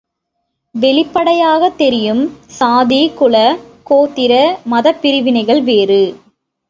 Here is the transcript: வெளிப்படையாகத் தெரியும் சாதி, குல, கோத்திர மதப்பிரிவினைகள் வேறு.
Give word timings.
வெளிப்படையாகத் 0.75 1.77
தெரியும் 1.77 2.37
சாதி, 2.47 3.11
குல, 3.15 3.35
கோத்திர 3.89 4.33
மதப்பிரிவினைகள் 4.71 5.63
வேறு. 5.63 6.01